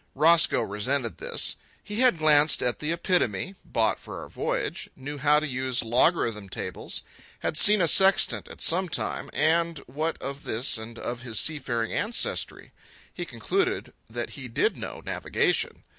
[0.15, 1.57] Roscoe resented this.
[1.83, 6.49] He had glanced at the "Epitome," bought for our voyage, knew how to use logarithm
[6.49, 7.03] tables,
[7.41, 11.93] had seen a sextant at some time, and, what of this and of his seafaring
[11.93, 12.71] ancestry,
[13.13, 15.83] he concluded that he did know navigation.